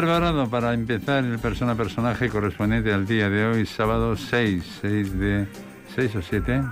[0.00, 5.46] preparado para empezar el persona personaje correspondiente al día de hoy, sábado 6, 6 de
[5.94, 6.62] 6 o 7?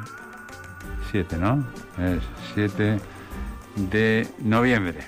[1.11, 1.63] 7, ¿no?
[1.99, 2.23] Es
[2.55, 2.99] 7
[3.91, 5.01] de noviembre.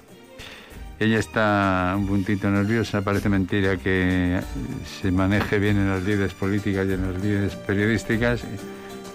[0.98, 4.38] Ella está un puntito nerviosa, parece mentira que
[4.84, 8.44] se maneje bien en las líderes políticas y en las líderes periodísticas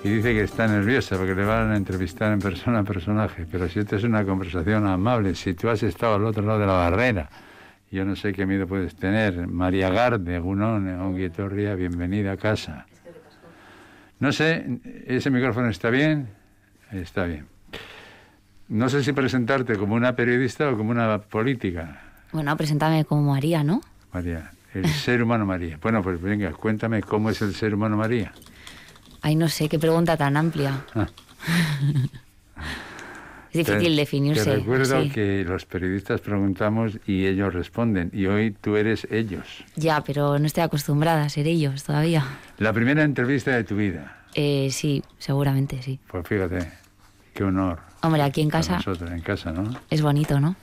[0.03, 3.69] y dice que está nerviosa porque le van a entrevistar en persona a personaje, pero
[3.69, 6.73] si esta es una conversación amable, si tú has estado al otro lado de la
[6.73, 7.29] barrera,
[7.91, 9.47] yo no sé qué miedo puedes tener.
[9.47, 12.85] María Garde, Gunón, Onguietorria, bienvenida a casa.
[14.19, 16.27] No sé, ¿ese micrófono está bien?
[16.91, 17.47] Está bien.
[18.67, 22.01] No sé si presentarte como una periodista o como una política.
[22.31, 23.81] Bueno, preséntame como María, ¿no?
[24.11, 25.77] María, el ser humano María.
[25.81, 28.33] Bueno, pues venga, cuéntame cómo es el ser humano María.
[29.21, 30.85] Ay, no sé, qué pregunta tan amplia.
[30.95, 31.07] Ah.
[33.55, 34.43] Es difícil definirse.
[34.43, 39.63] Te recuerdo que los periodistas preguntamos y ellos responden, y hoy tú eres ellos.
[39.77, 42.25] Ya, pero no estoy acostumbrada a ser ellos todavía.
[42.57, 44.23] La primera entrevista de tu vida.
[44.33, 45.99] Eh, sí, seguramente sí.
[46.07, 46.69] Pues fíjate,
[47.33, 47.79] qué honor.
[48.01, 48.75] Hombre, aquí en casa.
[48.75, 49.73] Nosotros, en casa, ¿no?
[49.89, 50.57] Es bonito, ¿no?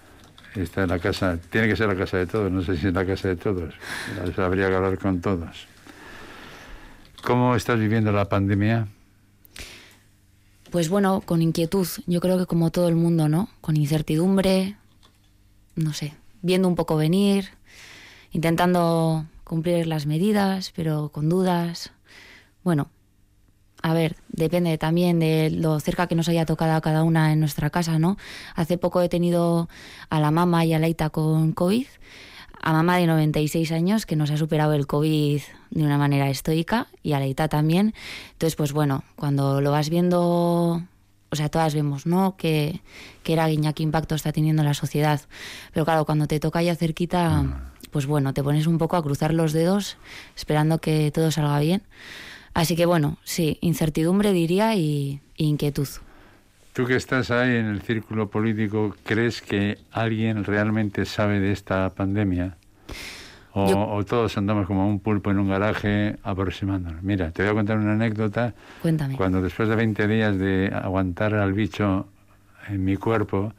[0.54, 2.92] Esta es la casa, tiene que ser la casa de todos, no sé si es
[2.92, 3.72] la casa de todos.
[4.36, 5.66] Habría que hablar con todos.
[7.22, 8.86] ¿Cómo estás viviendo la pandemia?
[10.72, 13.50] Pues bueno, con inquietud, yo creo que como todo el mundo, ¿no?
[13.60, 14.76] Con incertidumbre,
[15.74, 17.50] no sé, viendo un poco venir,
[18.30, 21.92] intentando cumplir las medidas, pero con dudas.
[22.64, 22.88] Bueno,
[23.82, 27.68] a ver, depende también de lo cerca que nos haya tocado cada una en nuestra
[27.68, 28.16] casa, ¿no?
[28.54, 29.68] Hace poco he tenido
[30.08, 31.86] a la mamá y a la Ita con COVID
[32.62, 36.86] a mamá de 96 años que nos ha superado el COVID de una manera estoica
[37.02, 37.92] y a Leita también.
[38.32, 40.82] Entonces, pues bueno, cuando lo vas viendo,
[41.30, 42.36] o sea, todas vemos, ¿no?
[42.36, 42.80] Que,
[43.24, 45.20] que era guiña, qué impacto está teniendo la sociedad.
[45.72, 47.72] Pero claro, cuando te toca ya cerquita, mm.
[47.90, 49.96] pues bueno, te pones un poco a cruzar los dedos
[50.36, 51.82] esperando que todo salga bien.
[52.54, 55.88] Así que bueno, sí, incertidumbre diría y inquietud.
[56.72, 61.90] Tú que estás ahí en el círculo político, ¿crees que alguien realmente sabe de esta
[61.90, 62.56] pandemia?
[63.54, 67.02] O, todos andamos como un pulpo en un garaje aproximándonos.
[67.02, 68.54] Mira, te voy a contar una anécdota.
[68.80, 69.16] Cuéntame.
[69.16, 72.06] Cuando después de 20 días de aguantar al bicho
[72.66, 73.52] en mi cuerpo,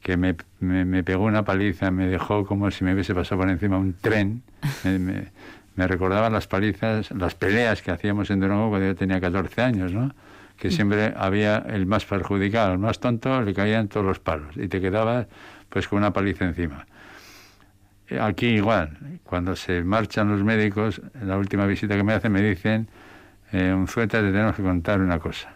[0.00, 3.78] que me, me, pegó una paliza, me dejó como si me hubiese pasado por encima
[3.78, 4.42] un tren,
[4.84, 5.26] me,
[5.74, 9.92] me, recordaba las palizas, las peleas que hacíamos en Durango cuando yo tenía 14 años,
[9.92, 10.14] ¿no?
[10.60, 14.68] Que siempre había el más perjudicado, el más tonto, le caían todos los palos y
[14.68, 15.26] te quedabas
[15.70, 16.86] pues con una paliza encima.
[18.20, 22.42] Aquí igual, cuando se marchan los médicos, en la última visita que me hacen me
[22.42, 22.88] dicen,
[23.52, 25.54] eh, un sueta te tenemos que contar una cosa.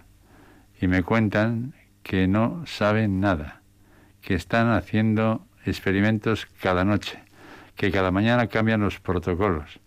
[0.81, 3.61] Y me cuentan que no saben nada,
[4.23, 7.23] que están haciendo experimentos cada noche,
[7.77, 9.81] que cada mañana cambian los protocolos,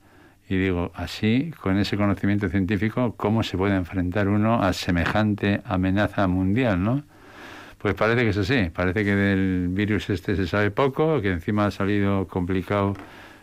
[0.50, 6.28] y digo, así, con ese conocimiento científico, ¿cómo se puede enfrentar uno a semejante amenaza
[6.28, 7.03] mundial, no?
[7.78, 11.66] Pues parece que es así, parece que del virus este se sabe poco, que encima
[11.66, 12.96] ha salido complicado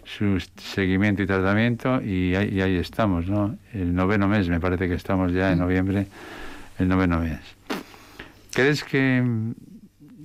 [0.05, 3.57] su seguimiento y tratamiento y ahí, y ahí estamos, ¿no?
[3.73, 6.07] El noveno mes, me parece que estamos ya en noviembre,
[6.79, 7.41] el noveno mes.
[8.53, 9.23] ¿Crees que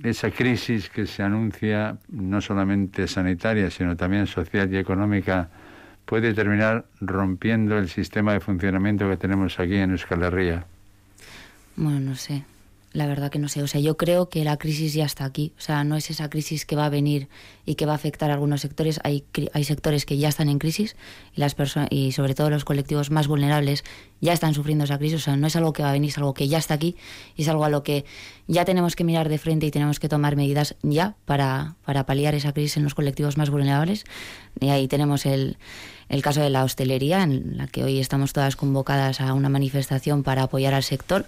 [0.02, 5.50] esa crisis que se anuncia, no solamente sanitaria, sino también social y económica,
[6.10, 10.66] puede terminar rompiendo el sistema de funcionamiento que tenemos aquí en Euskal Herria?
[11.76, 12.42] Bueno, no sé.
[12.92, 13.62] La verdad que no sé.
[13.62, 15.52] O sea, yo creo que la crisis ya está aquí.
[15.56, 17.28] O sea, no es esa crisis que va a venir
[17.64, 18.98] y que va a afectar a algunos sectores.
[19.04, 20.96] Hay, hay sectores que ya están en crisis
[21.36, 21.54] y, las
[21.90, 23.84] y sobre todo los colectivos más vulnerables
[24.20, 25.20] ya están sufriendo esa crisis.
[25.20, 26.96] O sea, no es algo que va a venir, es algo que ya está aquí
[27.36, 28.04] y es algo a lo que
[28.48, 32.34] ya tenemos que mirar de frente y tenemos que tomar medidas ya para, para paliar
[32.34, 34.04] esa crisis en los colectivos más vulnerables.
[34.58, 35.58] Y ahí tenemos el,
[36.08, 40.24] el caso de la hostelería, en la que hoy estamos todas convocadas a una manifestación
[40.24, 41.24] para apoyar al sector.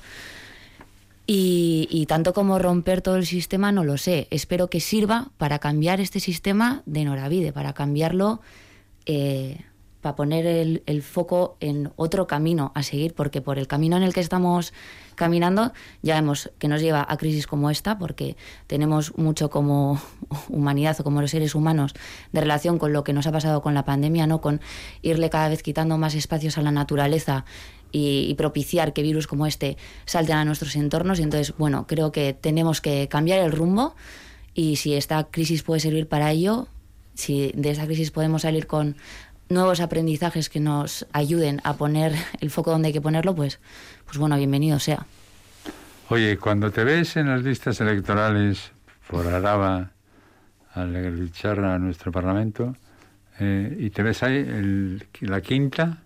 [1.26, 4.26] Y, tanto como romper todo el sistema, no lo sé.
[4.30, 8.40] Espero que sirva para cambiar este sistema de Noravide, para cambiarlo,
[9.06, 9.60] eh,
[10.00, 14.02] para poner el, el, foco en otro camino a seguir, porque por el camino en
[14.02, 14.72] el que estamos
[15.14, 15.72] caminando,
[16.02, 18.36] ya vemos que nos lleva a crisis como esta, porque
[18.66, 20.00] tenemos mucho como
[20.48, 21.94] humanidad o como los seres humanos
[22.32, 24.40] de relación con lo que nos ha pasado con la pandemia, ¿no?
[24.40, 24.60] Con
[25.02, 27.44] irle cada vez quitando más espacios a la naturaleza
[27.92, 31.20] y, propiciar que virus como este salten a nuestros entornos.
[31.20, 33.94] Y entonces, bueno, creo que tenemos que cambiar el rumbo
[34.54, 36.66] y si esta crisis puede servir para ello,
[37.14, 38.96] si de esta crisis podemos salir con
[39.48, 43.60] nuevos aprendizajes que nos ayuden a poner el foco donde hay que ponerlo, pues,
[44.06, 45.06] pues bueno, bienvenido sea.
[46.08, 48.72] Oye, cuando te ves en las listas electorales
[49.08, 49.90] por Araba
[50.74, 52.74] al luchar a nuestro Parlamento,
[53.40, 55.98] eh, y te ves ahí, el- la quinta,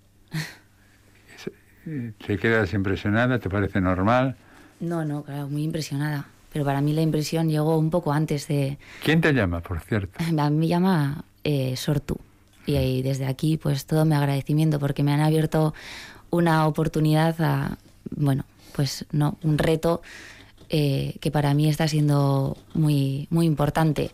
[2.27, 4.37] te quedas impresionada, te parece normal.
[4.81, 6.27] No, no, claro, muy impresionada.
[6.53, 8.79] Pero para mí la impresión llegó un poco antes de...
[9.03, 10.19] ¿Quién te llama, por cierto?
[10.38, 12.19] A mí me llama eh, Sortu.
[12.67, 15.75] Y ahí, desde aquí, pues todo mi agradecimiento porque me han abierto
[16.31, 17.79] una oportunidad a,
[18.11, 18.44] bueno,
[18.75, 20.03] pues no, un reto
[20.69, 24.11] eh, que para mí está siendo muy, muy importante.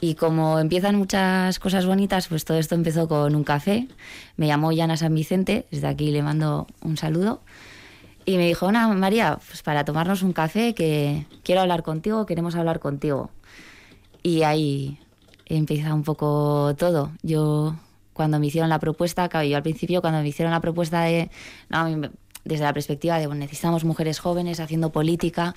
[0.00, 3.88] Y como empiezan muchas cosas bonitas, pues todo esto empezó con un café.
[4.36, 7.40] Me llamó Yana San Vicente, desde aquí le mando un saludo.
[8.24, 12.54] Y me dijo, Ana María, pues para tomarnos un café, que quiero hablar contigo, queremos
[12.54, 13.30] hablar contigo.
[14.22, 14.98] Y ahí
[15.46, 17.10] empieza un poco todo.
[17.22, 17.74] Yo,
[18.12, 21.30] cuando me hicieron la propuesta, yo al principio, cuando me hicieron la propuesta de,
[21.70, 22.10] no,
[22.44, 25.54] desde la perspectiva de, bueno, necesitamos mujeres jóvenes haciendo política,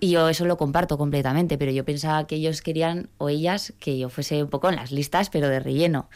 [0.00, 3.98] y yo eso lo comparto completamente, pero yo pensaba que ellos querían, o ellas, que
[3.98, 6.08] yo fuese un poco en las listas, pero de relleno.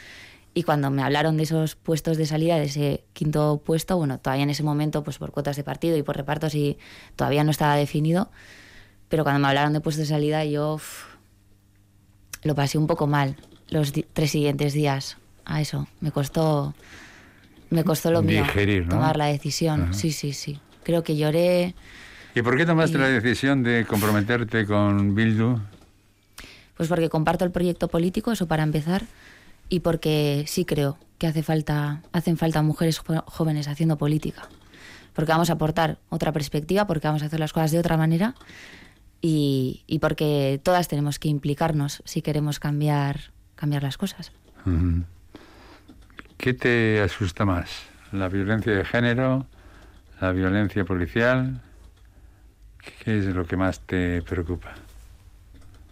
[0.54, 4.44] Y cuando me hablaron de esos puestos de salida, de ese quinto puesto, bueno, todavía
[4.44, 6.78] en ese momento, pues por cuotas de partido y por repartos, y
[7.16, 8.30] todavía no estaba definido,
[9.08, 10.78] pero cuando me hablaron de puestos de salida, yo
[12.42, 13.36] lo pasé un poco mal
[13.68, 15.88] los tres siguientes días a eso.
[16.00, 16.74] Me costó,
[17.70, 18.90] me costó lo mío Digerir, ¿no?
[18.90, 19.82] tomar la decisión.
[19.82, 19.92] Ajá.
[19.92, 20.60] Sí, sí, sí.
[20.84, 21.74] Creo que lloré.
[22.34, 25.58] ¿Y por qué tomaste Y- la decisión de comprometerte con Bildu?
[26.76, 29.02] Pues porque comparto el proyecto político, eso para empezar,
[29.68, 34.48] y porque sí creo que hace falta, hacen falta mujeres jóvenes haciendo política.
[35.12, 38.34] Porque vamos a aportar otra perspectiva, porque vamos a hacer las cosas de otra manera
[39.22, 44.32] y, y porque todas tenemos que implicarnos si queremos cambiar, cambiar las cosas.
[46.36, 47.70] ¿Qué te asusta más?
[48.10, 49.46] ¿La violencia de género?
[50.20, 51.60] ¿La violencia policial?
[53.04, 54.74] ¿Qué es lo que más te preocupa?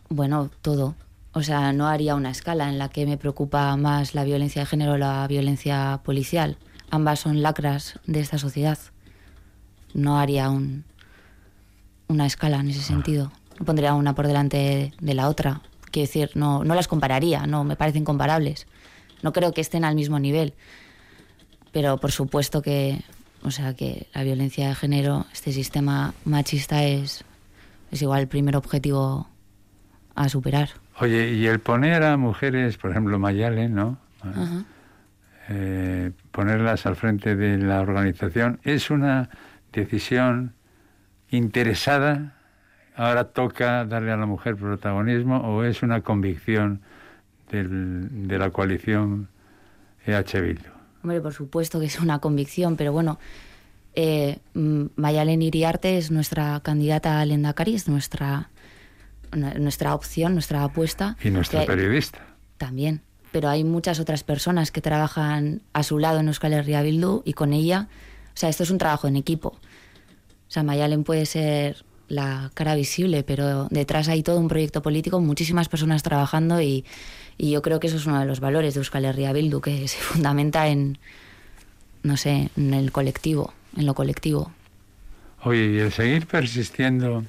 [0.08, 0.94] Bueno, todo.
[1.32, 4.66] O sea, no haría una escala en la que me preocupa más la violencia de
[4.66, 6.58] género o la violencia policial.
[6.90, 8.78] Ambas son lacras de esta sociedad.
[9.94, 10.84] No haría un,
[12.08, 13.32] una escala en ese sentido.
[13.58, 15.62] No pondría una por delante de la otra.
[15.90, 18.66] Quiero decir, no, no las compararía, no, me parecen comparables.
[19.22, 20.52] No creo que estén al mismo nivel.
[21.70, 23.02] Pero por supuesto que,
[23.42, 27.24] o sea, que la violencia de género, este sistema machista es,
[27.90, 29.28] es igual el primer objetivo
[30.14, 30.70] a superar.
[31.00, 33.98] Oye, y el poner a mujeres, por ejemplo, Mayalen, ¿no?
[34.22, 34.64] Ajá.
[35.48, 39.28] Eh, ponerlas al frente de la organización, ¿es una
[39.72, 40.52] decisión
[41.30, 42.34] interesada?
[42.94, 46.80] ¿Ahora toca darle a la mujer protagonismo o es una convicción
[47.50, 49.28] del- de la coalición
[50.06, 50.70] EH Bildu?
[51.02, 53.18] Hombre, por supuesto que es una convicción, pero bueno,
[53.94, 58.50] eh, mm, Mayalen Iriarte es nuestra candidata al Endacari, es nuestra,
[59.36, 61.16] nu- nuestra opción, nuestra apuesta.
[61.22, 62.20] Y nuestra periodista.
[62.58, 63.02] También.
[63.32, 67.32] Pero hay muchas otras personas que trabajan a su lado en Euskal Herria Bildu y
[67.32, 67.88] con ella.
[68.28, 69.48] O sea, esto es un trabajo en equipo.
[69.48, 75.20] O sea, Mayalen puede ser la cara visible, pero detrás hay todo un proyecto político,
[75.20, 76.84] muchísimas personas trabajando y,
[77.38, 79.98] yo creo que eso es uno de los valores de Euskal Herria Bildu, que se
[80.10, 80.98] fundamenta en,
[82.02, 84.52] no sé, en el colectivo, en lo colectivo.
[85.42, 87.24] Oye, y el seguir persistiendo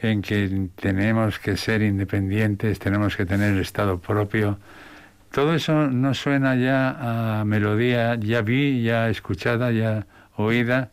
[0.00, 4.58] en que tenemos que ser independientes, tenemos que tener el Estado propio,
[5.32, 10.06] todo eso no suena ya a melodía ya vi, ya escuchada, ya
[10.36, 10.90] oída.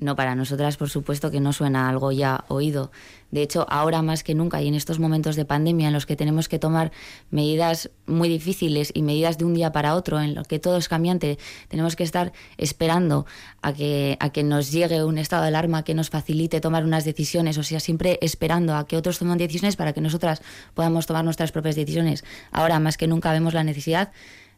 [0.00, 2.92] No, para nosotras, por supuesto, que no suena algo ya oído.
[3.32, 6.14] De hecho, ahora más que nunca y en estos momentos de pandemia en los que
[6.14, 6.92] tenemos que tomar
[7.30, 10.88] medidas muy difíciles y medidas de un día para otro, en los que todo es
[10.88, 11.36] cambiante,
[11.66, 13.26] tenemos que estar esperando
[13.60, 17.04] a que, a que nos llegue un estado de alarma que nos facilite tomar unas
[17.04, 20.42] decisiones, o sea, siempre esperando a que otros tomen decisiones para que nosotras
[20.74, 22.24] podamos tomar nuestras propias decisiones.
[22.52, 24.12] Ahora más que nunca vemos la necesidad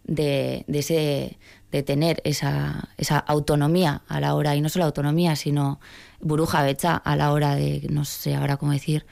[0.05, 1.39] de, de, ese,
[1.71, 5.81] de tener esa, esa autonomía a la hora, y no solo autonomía, sino
[6.21, 9.07] buruja becha a la hora de, no sé ahora cómo decir,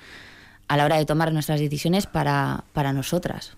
[0.68, 3.56] a la hora de tomar nuestras decisiones para, para nosotras.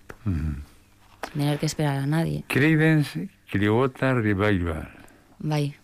[1.33, 2.43] Tener que esperar a nadie.
[2.47, 4.89] Creedence Clearwater Revival.
[5.39, 5.75] Bye.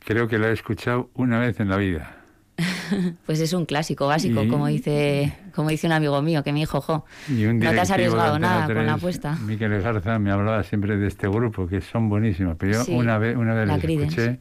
[0.00, 2.21] Creo que la he escuchado una vez en la vida.
[3.26, 6.60] Pues es un clásico básico, Y- como dice como dice un amigo mío que me
[6.60, 9.38] dijo, jo, no te has arriesgado nada con la 3, apuesta.
[9.40, 12.56] Miquel Garza me hablaba siempre de este grupo, que son buenísimos.
[12.58, 14.38] Pero yo Sí, una vez, una vez les escuché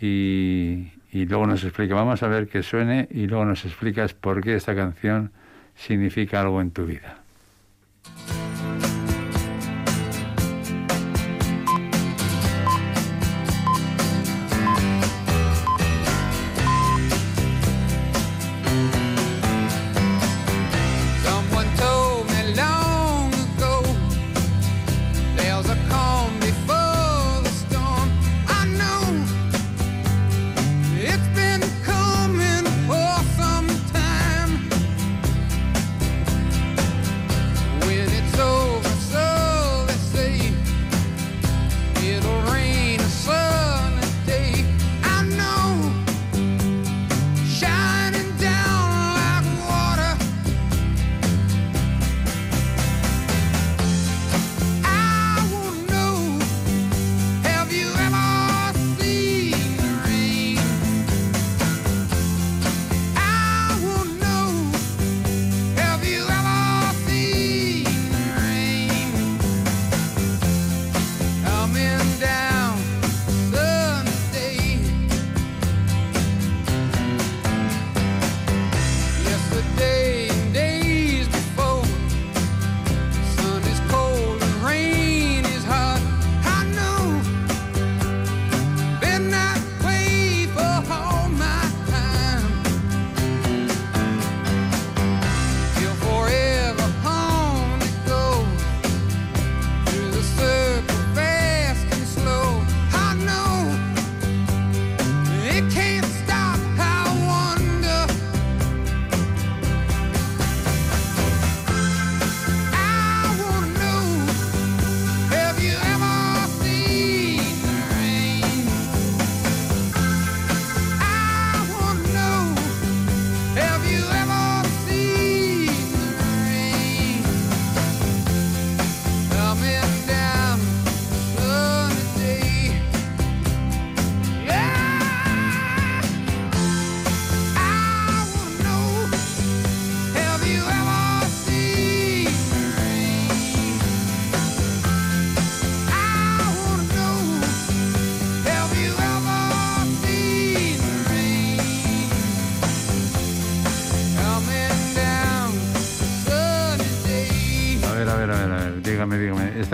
[0.00, 4.42] y, y luego nos explica, vamos a ver que suene y luego nos explicas por
[4.42, 5.32] qué esta canción
[5.74, 7.21] significa algo en tu vida.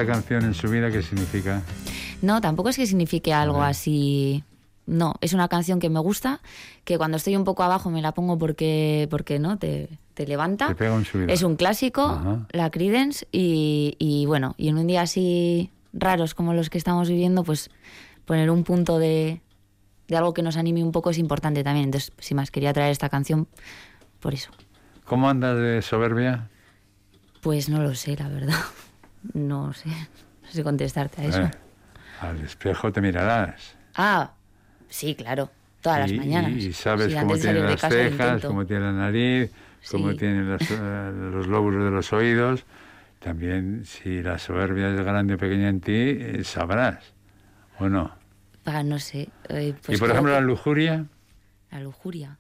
[0.09, 1.63] Canción en su vida, ¿qué significa?
[2.23, 4.43] No, tampoco es que signifique algo así.
[4.87, 6.41] No, es una canción que me gusta,
[6.85, 10.69] que cuando estoy un poco abajo me la pongo porque, porque no, te, te levanta.
[10.69, 11.07] Te pega un.
[11.29, 12.47] Es un clásico, Ajá.
[12.53, 17.09] la Credence, y, y bueno, y en un día así raros como los que estamos
[17.09, 17.71] viviendo, pues
[18.25, 19.41] poner un punto de,
[20.09, 21.85] de algo que nos anime un poco es importante también.
[21.85, 23.47] Entonces, sin más, quería traer esta canción
[24.21, 24.51] por eso.
[25.05, 26.49] ¿Cómo andas de soberbia?
[27.43, 28.55] Pues no lo sé, la verdad.
[29.35, 29.89] No sé,
[30.43, 31.43] no sé contestarte a eso.
[31.43, 31.51] Eh,
[32.21, 33.77] al espejo te mirarás.
[33.95, 34.33] Ah,
[34.89, 35.51] sí, claro,
[35.83, 36.53] todas y, las mañanas.
[36.53, 39.51] Y, y sabes Sí, cómo tiene las cejas, cómo tiene la nariz,
[39.91, 40.17] cómo Sí.
[40.17, 42.65] tienen las, eh, los lóbulos de los oídos.
[43.21, 47.03] También si la soberbia es grande o pequeña en ti, eh, sabrás.
[47.79, 48.13] ¿O no?
[48.65, 49.29] Ah, no sé.
[49.49, 51.07] eh, pues y por ejemplo que- la lujuria,
[51.71, 52.39] La lujuria.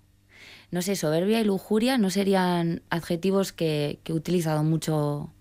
[0.70, 5.32] No sé, soberbia y lujuria no serían adjetivos que, que he utilizado mucho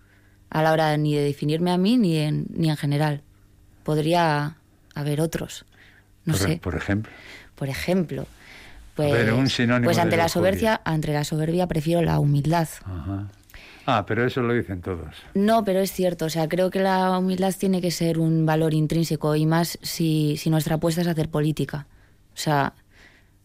[0.50, 3.22] a la hora ni de definirme a mí ni en, ni en general.
[3.82, 4.56] Podría
[4.94, 5.64] haber otros.
[6.24, 6.60] No por, sé.
[6.62, 7.12] por ejemplo.
[7.54, 8.26] Por ejemplo,
[8.94, 12.68] pues, ver, un sinónimo pues de ante la soberbia, ante la soberbia prefiero la humildad.
[12.84, 13.28] Ajá.
[13.90, 15.16] Ah, pero eso lo dicen todos.
[15.32, 16.26] No, pero es cierto.
[16.26, 20.36] O sea, creo que la humildad tiene que ser un valor intrínseco y más si,
[20.36, 21.86] si nuestra apuesta es hacer política.
[22.34, 22.74] O sea,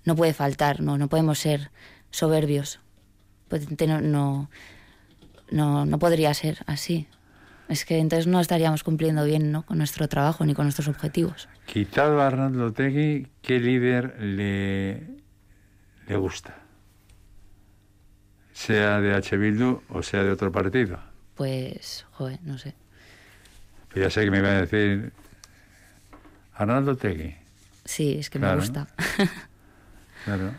[0.04, 1.72] no puede faltar, no, no podemos ser
[2.12, 2.82] soberbios.
[3.48, 4.50] Pues, no, no,
[5.54, 7.08] no, no podría ser así.
[7.70, 9.64] Es que entonces no estaríamos cumpliendo bien ¿no?
[9.66, 11.48] con nuestro trabajo ni con nuestros objetivos.
[11.66, 15.08] Quitado a Arnaldo Tegui, ¿qué líder le,
[16.08, 16.56] le gusta?
[18.52, 19.38] Sea de H.
[19.38, 21.00] Bildu o sea de otro partido.
[21.36, 22.76] Pues, joder, no sé.
[23.92, 25.14] Pues ya sé que me iba a decir
[26.56, 27.36] Arnaldo Tegui.
[27.86, 28.56] Sí, es que Claro.
[28.58, 28.88] me gusta.
[30.26, 30.52] Claro.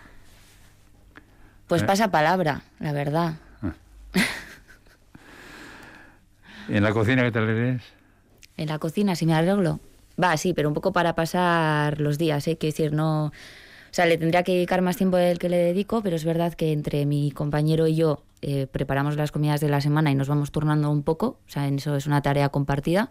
[1.69, 1.85] Pues Eh.
[1.87, 3.35] pasa palabra, la verdad.
[6.69, 7.83] ¿En la cocina qué tal eres?
[8.57, 9.81] En la cocina, si me arreglo.
[10.23, 12.57] Va, sí, pero un poco para pasar los días, ¿eh?
[12.57, 13.27] Quiero decir, no.
[13.27, 13.33] O
[13.97, 16.73] sea, le tendría que dedicar más tiempo del que le dedico, pero es verdad que
[16.73, 20.51] entre mi compañero y yo eh, preparamos las comidas de la semana y nos vamos
[20.51, 21.39] turnando un poco.
[21.47, 23.11] O sea, eso es una tarea compartida.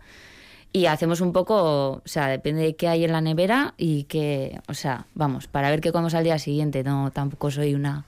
[0.71, 4.59] Y hacemos un poco, o sea, depende de qué hay en la nevera y que,
[4.67, 6.83] o sea, vamos, para ver qué comemos al día siguiente.
[6.83, 8.05] No, tampoco soy una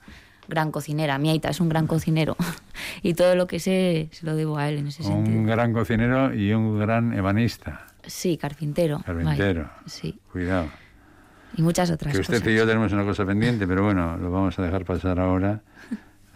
[0.48, 1.18] gran cocinera.
[1.18, 2.36] Mi aita es un gran cocinero
[3.02, 5.36] y todo lo que sé se lo debo a él en ese sentido.
[5.38, 7.86] Un gran cocinero y un gran ebanista.
[8.06, 9.02] Sí, carpintero.
[9.04, 9.68] Carpintero.
[9.86, 10.68] Sí, Cuidado.
[11.56, 12.52] y muchas otras Que usted cosas.
[12.52, 15.60] y yo tenemos una cosa pendiente, pero bueno, lo vamos a dejar pasar ahora.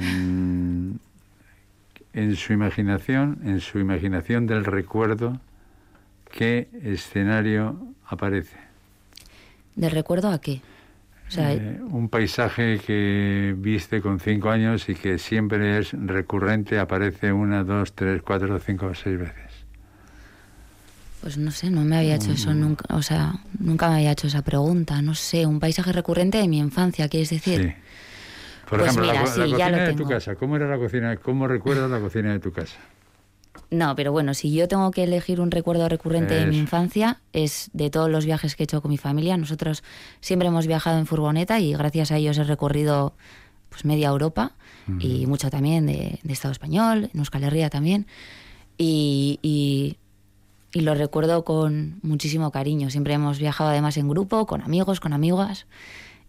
[0.02, 0.93] Mm,
[2.14, 5.38] en su imaginación, en su imaginación del recuerdo,
[6.33, 7.76] ¿qué escenario
[8.07, 8.57] aparece?
[9.76, 10.62] ¿Del recuerdo a qué?
[11.31, 16.79] O sea, Eh, un paisaje que viste con cinco años y que siempre es recurrente,
[16.81, 19.51] aparece una, dos, tres, cuatro, cinco o seis veces.
[21.21, 22.35] pues no sé, no me había hecho Mm.
[22.35, 22.95] eso nunca.
[22.95, 25.03] O sea, nunca me había hecho esa pregunta.
[25.03, 27.61] No sé, un paisaje recurrente de mi infancia, ¿quieres decir?
[27.61, 27.73] Sí.
[28.69, 30.35] Por Pues ejemplo, mira, la, sí, cocina de tu casa.
[30.37, 31.17] ¿Cómo era la cocina?
[31.17, 32.79] ¿Cómo recuerdas la cocina de tu casa?
[33.71, 37.71] No, pero bueno, si yo tengo que elegir un recuerdo recurrente de mi infancia, es
[37.73, 39.37] de todos los viajes que he hecho con mi familia.
[39.37, 39.85] Nosotros
[40.21, 43.15] siempre hemos viajado en furgoneta y gracias a ellos he recorrido
[43.69, 44.53] pues media Europa
[44.99, 48.09] y mucho también de, de Estado español, en Euskal Herria también.
[48.77, 49.99] Y, y,
[50.73, 52.91] y lo recuerdo con muchísimo cariño.
[52.91, 55.67] Siempre hemos viajado además en grupo, con amigos, con amigas.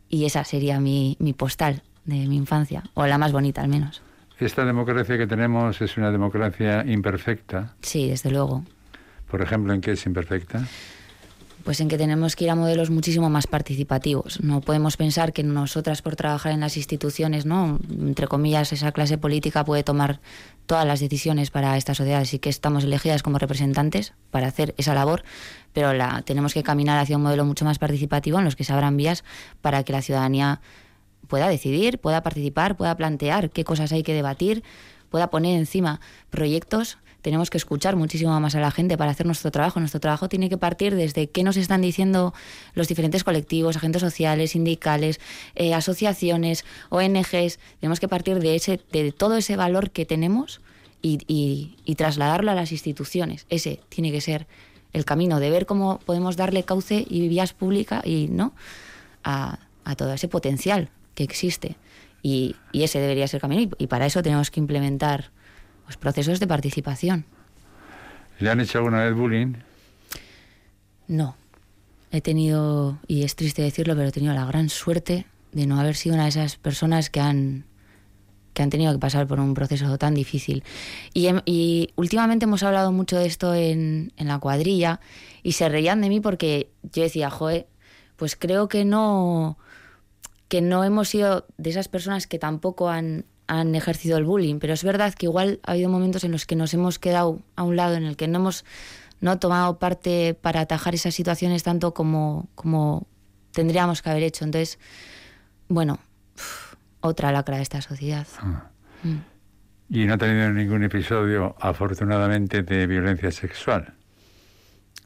[0.10, 4.03] Y esa sería mi, mi postal de mi infancia, o la más bonita al menos.
[4.41, 7.75] Esta democracia que tenemos es una democracia imperfecta.
[7.83, 8.65] Sí, desde luego.
[9.29, 10.67] Por ejemplo, ¿en qué es imperfecta?
[11.63, 14.41] Pues en que tenemos que ir a modelos muchísimo más participativos.
[14.41, 17.77] No podemos pensar que nosotras por trabajar en las instituciones, ¿no?
[17.91, 20.21] Entre comillas, esa clase política puede tomar
[20.65, 24.95] todas las decisiones para esta sociedad, así que estamos elegidas como representantes para hacer esa
[24.95, 25.21] labor,
[25.71, 28.74] pero la tenemos que caminar hacia un modelo mucho más participativo en los que se
[28.74, 29.24] abran vías
[29.62, 30.62] para que la ciudadanía
[31.31, 34.63] pueda decidir, pueda participar, pueda plantear qué cosas hay que debatir,
[35.09, 36.97] pueda poner encima proyectos.
[37.21, 39.79] Tenemos que escuchar muchísimo más a la gente para hacer nuestro trabajo.
[39.79, 42.33] Nuestro trabajo tiene que partir desde qué nos están diciendo
[42.73, 45.21] los diferentes colectivos, agentes sociales, sindicales,
[45.55, 47.59] eh, asociaciones, ONGs.
[47.79, 50.59] Tenemos que partir de, ese, de todo ese valor que tenemos
[51.01, 53.45] y, y- y trasladarlo a las instituciones.
[53.50, 54.47] Ese tiene que ser
[54.91, 58.53] el camino de ver cómo podemos darle cauce y vías públicas y no
[59.23, 61.77] a, a todo ese potencial que existe.
[62.24, 63.62] Y, y ese debería ser el camino.
[63.62, 65.32] Y, y para eso tenemos que implementar
[65.86, 67.26] pues, procesos de participación.
[68.39, 69.54] ¿Le han hecho alguna vez bullying?
[71.08, 71.36] No.
[72.12, 75.95] He tenido, y es triste decirlo, pero he tenido la gran suerte de no haber
[75.95, 77.65] sido una de esas personas que han
[78.54, 80.63] que han tenido que pasar por un proceso tan difícil.
[81.13, 85.00] Y, y últimamente hemos hablado mucho de esto en, en la cuadrilla
[85.41, 87.65] y se reían de mí porque yo decía, joe,
[88.17, 89.58] pues creo que no,
[90.51, 94.73] que no hemos sido de esas personas que tampoco han, han ejercido el bullying, pero
[94.73, 97.77] es verdad que igual ha habido momentos en los que nos hemos quedado a un
[97.77, 98.65] lado, en el que no hemos
[99.21, 103.07] no tomado parte para atajar esas situaciones tanto como, como
[103.53, 104.43] tendríamos que haber hecho.
[104.43, 104.77] Entonces,
[105.69, 105.99] bueno,
[106.99, 108.27] otra lacra de esta sociedad.
[109.03, 109.19] Mm.
[109.89, 113.93] Y no ha tenido ningún episodio, afortunadamente, de violencia sexual.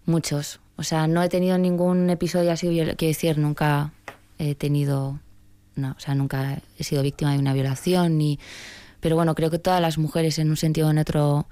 [0.07, 0.59] Muchos.
[0.75, 3.91] O sea, no he tenido ningún episodio así, quiero decir, nunca
[4.37, 5.19] he tenido,
[5.75, 8.39] no, o sea, nunca he sido víctima de una violación, ni,
[8.99, 11.47] pero bueno, creo que todas las mujeres en un sentido o en otro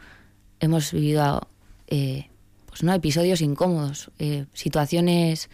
[0.59, 1.47] hemos vivido,
[1.87, 2.29] eh,
[2.67, 5.49] pues no, episodios incómodos, eh, situaciones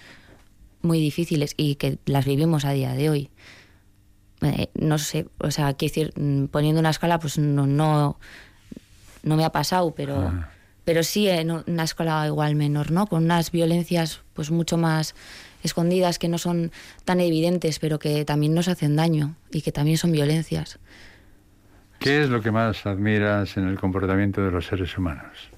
[0.81, 3.29] muy difíciles y que las vivimos a día de hoy.
[4.41, 8.17] Eh, no sé, o sea, quiero decir, mm, poniendo una escala, pues no, no,
[9.23, 10.49] no me ha pasado, pero Ah.
[10.85, 13.05] pero sí en una escala igual menor, ¿no?
[13.07, 15.13] Con unas violencias pues mucho más
[15.63, 16.71] escondidas que no son
[17.05, 20.79] tan evidentes, pero que también nos hacen daño y que también son violencias.
[21.99, 25.49] ¿Qué es lo que más admiras en el comportamiento de los seres humanos?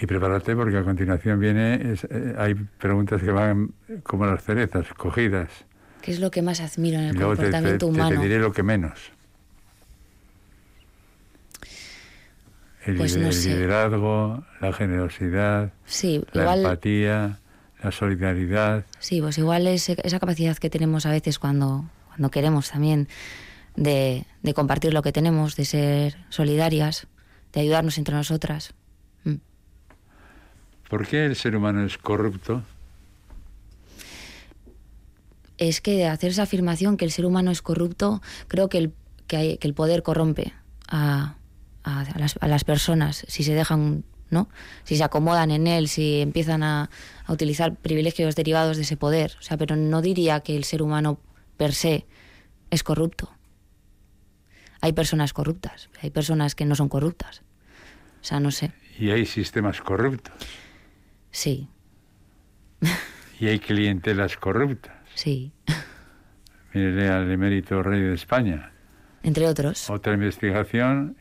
[0.00, 4.86] Y prepárate porque a continuación viene, es- eh, hay preguntas que van como las cerezas,
[4.94, 5.50] cogidas.
[6.00, 8.08] ¿Qué es lo que más admiro en el luego te, te- comportamiento te humano?
[8.20, 8.98] pediré lo que menos.
[12.90, 13.48] El, Pues lider- no el sé.
[13.50, 17.38] liderazgo, la generosidad, Sí, la igual empatía,
[17.82, 18.84] la solidaridad.
[18.98, 23.08] sí, pues igual es esa capacidad que tenemos a veces cuando cuando queremos también
[23.76, 27.06] de, de compartir lo que tenemos, de ser solidarias,
[27.52, 28.74] de ayudarnos entre nosotras.
[29.24, 29.36] Mm.
[30.88, 32.62] ¿Por qué el ser humano es corrupto?
[35.58, 38.92] es que hacer esa afirmación que el ser humano es corrupto, creo que el,
[39.26, 40.52] que hay- que el poder corrompe
[40.88, 41.36] a,
[41.84, 44.48] a- a las, a las personas si se dejan, ¿no?
[44.84, 46.90] Si se acomodan en él, si empiezan a,
[47.26, 49.36] a utilizar privilegios derivados de ese poder.
[49.38, 51.18] O sea, pero no diría que el ser humano
[51.56, 52.06] per se
[52.70, 53.32] es corrupto.
[54.82, 57.42] Hay personas corruptas, hay personas que no son corruptas.
[58.20, 58.72] O sea, no sé.
[58.98, 60.34] Y hay sistemas corruptos.
[61.30, 61.68] Sí,
[63.38, 64.94] Y hay clientelas corruptas.
[65.14, 65.52] sí.
[66.72, 68.72] Mire al emérito rey de España.
[69.24, 71.16] Entre otros, Otra investigación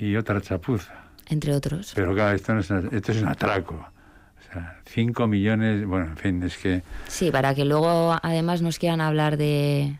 [0.00, 0.92] y otra chapuza.
[1.28, 1.92] entre otros.
[1.94, 3.74] Pero claro, esto, no es, esto es un atraco.
[3.74, 8.78] O sea, 5 millones, bueno, en fin, es que Sí, para que luego además nos
[8.78, 9.96] quieran hablar de,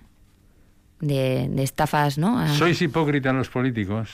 [1.00, 2.38] de, de estafas, ¿no?
[2.38, 4.10] A- sois hipócritas los políticos.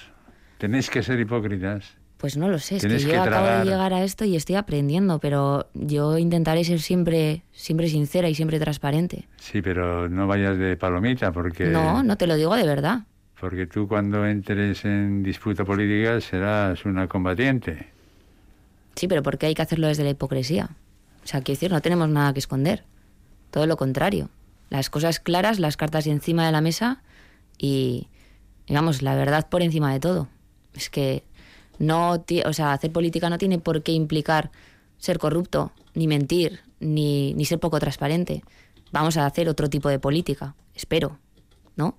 [0.59, 1.97] Tenéis que ser hipócritas.
[2.19, 3.64] Pues no lo sé, es que Tienes yo que acabo tragar.
[3.64, 8.35] de llegar a esto y estoy aprendiendo, pero yo intentaré ser siempre, siempre sincera y
[8.35, 9.29] siempre transparente.
[9.37, 13.03] Sí, pero no vayas de palomita porque, No, no te lo digo de verdad.
[13.40, 17.88] Porque tú cuando entres en disputa política serás una combatiente.
[18.96, 20.70] Sí, pero ¿por qué hay que hacerlo desde la hipocresía?
[21.22, 22.85] O sea, quiero decir, no tenemos nada que esconder.
[23.51, 24.29] Todo lo contrario.
[24.70, 27.03] Las cosas claras, las cartas encima de la mesa
[27.59, 28.09] y,
[28.66, 30.29] digamos, la verdad por encima de todo.
[30.74, 31.22] Es que
[31.79, 34.51] no, o sea, hacer política no tiene por qué implicar
[34.98, 38.42] ser corrupto, ni mentir, ni, ni ser poco transparente.
[38.90, 41.18] Vamos a hacer otro tipo de política, espero,
[41.77, 41.96] ¿no?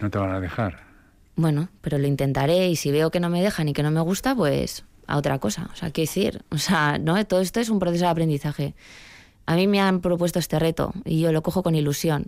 [0.00, 0.88] No te van a dejar.
[1.36, 4.00] Bueno, pero lo intentaré y si veo que no me dejan y que no me
[4.00, 5.68] gusta, pues a otra cosa.
[5.72, 6.42] O sea, ¿qué decir?
[6.50, 8.74] O sea, no, todo esto es un proceso de aprendizaje.
[9.46, 12.26] A mí me han propuesto este reto y yo lo cojo con ilusión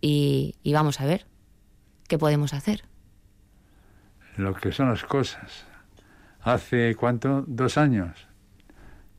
[0.00, 1.26] y, y vamos a ver
[2.08, 2.84] qué podemos hacer.
[4.36, 5.64] Lo que son las cosas.
[6.40, 7.44] Hace cuánto?
[7.46, 8.26] Dos años.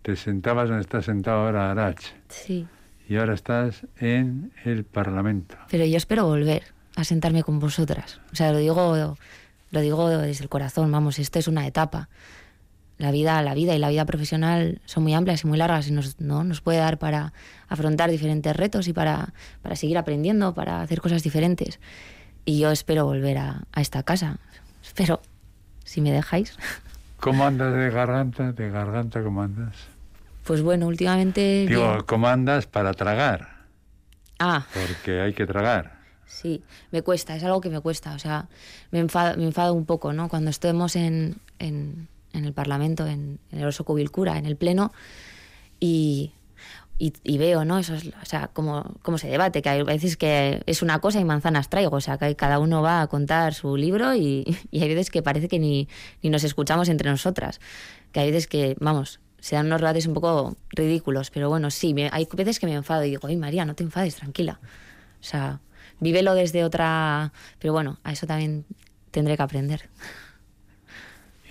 [0.02, 2.02] Te sentabas donde estás sentado ahora, Arach.
[2.30, 2.68] Sí.
[3.08, 5.58] Y ahora estás en el Parlamento.
[5.70, 8.20] Pero yo espero volver a sentarme con vosotras.
[8.34, 9.16] O sea, lo digo,
[9.72, 12.10] lo digo desde el corazón, vamos, esto es una etapa.
[12.98, 15.92] La vida, la vida y la vida profesional son muy amplias y muy largas y
[15.92, 16.44] nos, ¿no?
[16.44, 17.34] nos puede dar para
[17.68, 21.80] afrontar diferentes retos y para, para seguir aprendiendo, para hacer cosas diferentes.
[22.46, 24.40] Y yo espero volver a, a esta casa.
[24.84, 25.22] Espero,
[25.84, 26.58] si me dejáis.
[27.20, 28.52] ¿Cómo andas de garganta?
[28.54, 29.76] ¿De garganta cómo andas?
[30.44, 31.66] Pues bueno, últimamente...
[31.68, 32.04] Digo, bien.
[32.08, 33.50] ¿cómo andas para tragar?
[34.40, 35.97] Ah, Porque hay que tragar.
[36.28, 36.62] Sí,
[36.92, 38.14] me cuesta, es algo que me cuesta.
[38.14, 38.48] O sea,
[38.92, 40.28] me enfado, me enfado un poco, ¿no?
[40.30, 44.92] Cuando estemos en, en, en el Parlamento, en, en el Oso Cubilcura, en el Pleno,
[45.80, 46.34] y,
[47.00, 47.78] y, y veo, ¿no?
[47.80, 51.20] Eso es, o sea, cómo, cómo se debate, que hay veces que es una cosa
[51.20, 54.82] y manzanas traigo, o sea, que cada uno va a contar su libro y, y
[54.82, 55.88] hay veces que parece que ni,
[56.22, 57.60] ni nos escuchamos entre nosotras.
[58.12, 61.94] Que hay veces que, vamos, se dan unos debates un poco ridículos, pero bueno, sí,
[61.94, 64.60] me- hay veces que me enfado y digo, ay María, no te enfades, tranquila.
[65.20, 65.62] O sea,
[66.00, 67.32] vívelo desde otra...
[67.60, 68.66] Pero bueno, a eso también
[69.12, 69.90] tendré que aprender.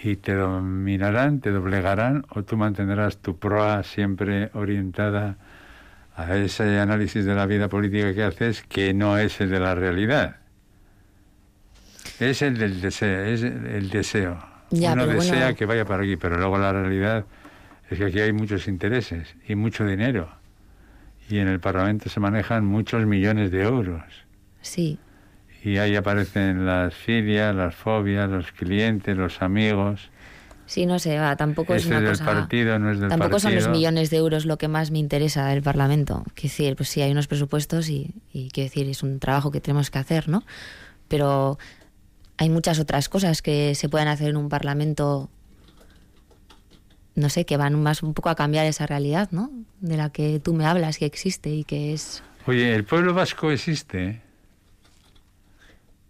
[0.02, 5.36] ¿Y te dominarán, te doblegarán o tú mantendrás tu proa siempre orientada
[6.14, 9.74] a ese análisis de la vida política que haces que no es el de la
[9.74, 10.36] realidad?
[12.20, 14.38] Es el del deseo, es el deseo.
[14.70, 15.20] Ya, Uno bueno.
[15.20, 17.24] desea que vaya para aquí, pero luego la realidad
[17.90, 20.28] es que aquí hay muchos intereses y mucho dinero.
[21.28, 24.25] Y en el Parlamento se manejan muchos millones de euros.
[24.66, 24.98] Sí,
[25.62, 30.10] Y ahí aparecen las filias, las fobias, los clientes, los amigos.
[30.66, 32.40] sí, no sé, va, tampoco es Este una es del cosa...
[32.40, 33.76] partido, no es del Tampoco son los partido.
[33.78, 36.24] millones de euros lo que más me interesa del Parlamento.
[36.34, 39.60] Quiero decir, pues sí, hay unos presupuestos y, y quiero decir, es un trabajo que
[39.60, 40.42] tenemos que hacer, ¿no?
[41.08, 41.58] Pero
[42.38, 45.30] hay muchas otras cosas que se pueden hacer en un Parlamento,
[47.14, 49.50] no sé, que van más un poco a cambiar esa realidad, ¿no?
[49.80, 52.22] De la que tú me hablas, que existe y que es...
[52.46, 54.20] Oye, el pueblo vasco existe.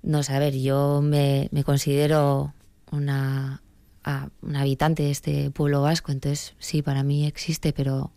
[0.07, 2.55] No sé, a ver, yo me, me considero
[2.93, 3.61] una,
[4.05, 8.13] a- una habitante de este pueblo vasco, entonces sí, para mí existe, pero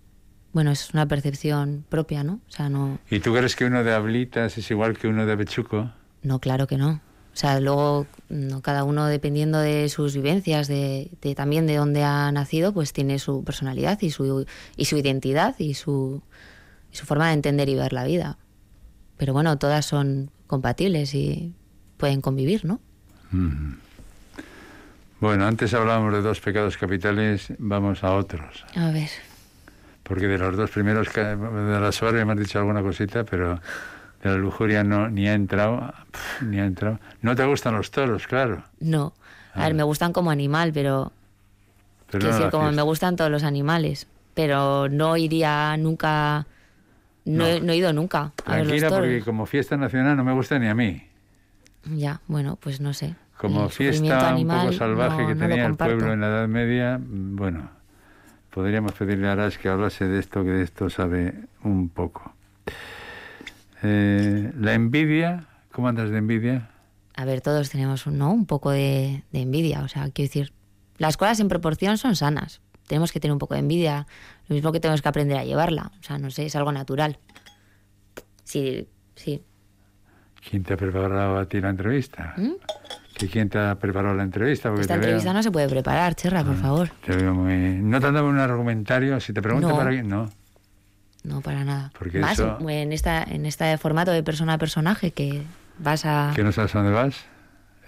[0.54, 2.40] bueno, es una percepción propia, ¿no?
[2.48, 5.36] O sea, no, ¿Y tú crees que uno de Ablitas es igual que uno de
[5.36, 5.92] Bechuco?
[6.22, 7.02] no, claro que no.
[7.34, 12.04] O sea, luego no, cada uno dependiendo de sus vivencias, de, de también de dónde
[12.04, 16.22] ha nacido, pues tiene su personalidad y su, y su identidad y su,
[16.92, 18.38] y su forma de entender y ver la vida.
[19.18, 21.54] Pero bueno, todas son compatibles y
[22.00, 22.80] pueden convivir, ¿no?
[23.32, 23.74] Mm.
[25.20, 28.66] Bueno, antes hablábamos de dos pecados capitales, vamos a otros.
[28.76, 29.10] A ver.
[30.04, 33.60] Porque de los dos primeros, de la soberbia me has dicho alguna cosita, pero
[34.24, 37.00] de la lujuria no, ni ha entrado, pf, ni ha entrado.
[37.22, 38.64] No te gustan los toros, claro.
[38.80, 39.14] No.
[39.54, 41.12] A ver, me gustan como animal, pero
[42.10, 42.82] Pero no decir, como me fiesta.
[42.84, 44.08] gustan todos los animales.
[44.34, 46.48] Pero no iría nunca.
[47.26, 49.06] No, He, no he ido nunca a ver los Tranquila, toros.
[49.06, 51.04] porque como fiesta nacional no me gusta ni a mí.
[51.86, 53.16] Ya, bueno, pues no sé.
[53.38, 56.28] Como El fiesta un animal, poco salvaje no- que no tenía el pueblo en la
[56.28, 57.70] Edad Media, bueno,
[58.52, 62.34] podríamos pedirle a Aras que hablase de esto, que de esto sabe un poco.
[63.82, 66.70] Eh, la envidia, ¿cómo andas de envidia?
[67.16, 68.32] A ver, todos tenemos un, ¿no?
[68.34, 69.82] un poco de, de envidia.
[69.84, 70.54] O sea, quiero decir,
[70.98, 72.62] las cosas en proporción son sanas.
[72.88, 74.08] Tenemos que tener un poco de envidia.
[74.48, 75.92] Lo mismo que tenemos que aprender a llevarla.
[76.00, 77.20] O sea, no sé, es algo natural.
[78.44, 79.44] Sí, sí.
[80.50, 82.34] ¿Quién te ha preparado a ti la entrevista?
[82.38, 82.54] ¿Mm?
[83.16, 84.70] ¿Que ¿Quién te ha preparado la entrevista?
[84.70, 86.90] Porque Esta te entrevista veo, no se puede preparar, Cherra, por favor.
[87.06, 87.78] te veo muy...
[87.82, 89.20] ¿No te han dado un argumentario?
[89.20, 89.76] Si te pregunto No.
[89.78, 90.02] para qué...
[90.04, 90.30] No.
[91.24, 91.92] No, para nada.
[92.00, 95.44] Porque eso- en, esta, en este formato de persona a personaje que
[95.78, 96.32] vas a...
[96.36, 97.16] ¿Que no sabes a dónde vas?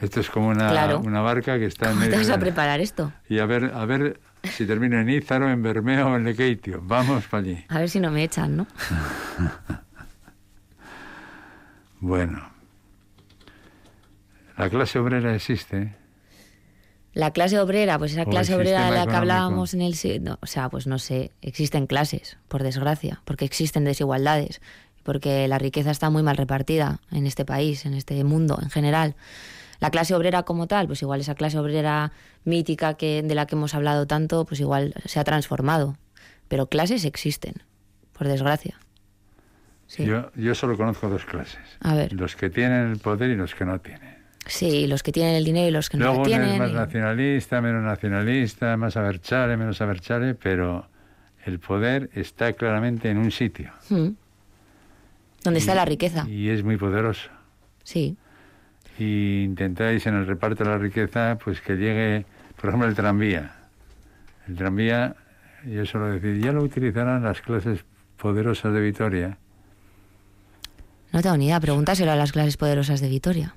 [0.01, 0.99] Esto es como una, Claro.
[0.99, 3.11] una barca que está en ¿Cómo te medio vas a preparar esto?
[3.29, 6.81] Y a ver, a ver si termina en Ízaro, en Bermeo o en Lequeitio.
[6.83, 7.63] Vamos para allí.
[7.69, 8.67] A ver si no me echan, ¿no?
[11.99, 12.50] Bueno.
[14.63, 15.95] La clase obrera existe.
[17.13, 19.17] La clase obrera, pues esa clase obrera de la que económico.
[19.17, 19.95] hablábamos en el...
[19.95, 24.61] si- no, o sea, pues no sé, existen clases, por desgracia, porque existen desigualdades,
[25.03, 29.15] porque la riqueza está muy mal repartida en este país, en este mundo en general.
[29.81, 32.11] La clase obrera como tal, pues igual esa clase obrera
[32.45, 35.97] mítica que, de la que hemos hablado tanto, pues igual se ha transformado.
[36.47, 37.55] Pero clases existen,
[38.13, 38.79] por desgracia.
[39.87, 40.05] Sí.
[40.05, 41.59] Yo, yo solo conozco dos clases.
[41.81, 42.13] A ver.
[42.13, 44.10] Los que tienen el poder y los que no tienen.
[44.47, 46.49] Sí, los que tienen el dinero y los que no Luego lo tienen.
[46.49, 50.87] es más nacionalista, menos nacionalista, más aberchale, menos aberchale, pero
[51.45, 53.71] el poder está claramente en un sitio.
[53.89, 54.09] Mm.
[55.43, 56.27] ¿Dónde está la riqueza?
[56.27, 57.29] Y es muy poderoso.
[57.83, 58.15] Sí.
[58.99, 62.25] y intentáis en el reparto de la riqueza pues que llegue,
[62.59, 63.55] por ejemplo, el tranvía.
[64.47, 65.15] El tranvía,
[65.65, 67.83] yo suelo decir, ya lo utilizarán las clases
[68.17, 69.37] poderosas de Vitoria.
[71.11, 73.55] No tengo ni idea, pregúntaselo a las clases poderosas de Vitoria.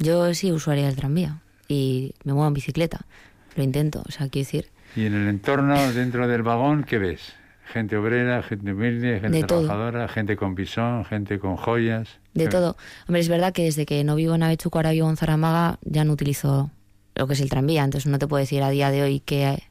[0.00, 3.06] Yo sí usuaria del tranvía y me muevo en bicicleta.
[3.54, 7.34] Lo intento, o sea, quiero decir, Y en el entorno, dentro del vagón, ¿qué ves?
[7.66, 9.60] Gente obrera, gente humilde, gente De todo.
[9.66, 12.18] trabajadora, gente con pisón, gente con joyas.
[12.34, 12.76] de ¿Qué todo.
[13.06, 16.04] Hombre, es verdad que desde que no vivo en Avechuco, ahora vivo en Zaramaga, ya
[16.04, 16.70] no utilizo
[17.14, 19.62] lo que es el tranvía, entonces no te puedo decir a día de hoy qué,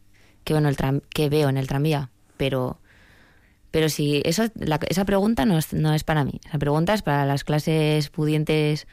[0.46, 2.80] qué, veo, en el tram- qué veo en el tranvía, pero...
[3.72, 6.40] Pero si eso, la- esa pregunta no es, no es para mí.
[6.48, 8.88] Esa pregunta es para las clases pudientes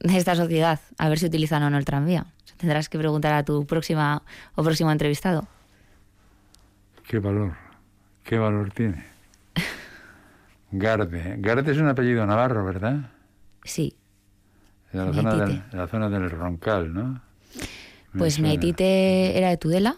[0.00, 2.26] de esta sociedad, a ver si utilizan o no el tranvía.
[2.56, 4.22] Tendrás que preguntar a tu próxima
[4.56, 5.46] o próximo entrevistado.
[7.06, 7.54] ¿Qué valor?
[8.24, 9.04] ¿Qué valor tiene?
[10.70, 11.36] Garde.
[11.38, 13.10] Garde es un apellido navarro, ¿verdad?
[13.64, 13.94] Sí,
[14.92, 17.20] De la, zona del, de la zona del Roncal, ¿no?
[18.12, 18.38] Me pues.
[18.40, 19.96] Meitite era de Tudela,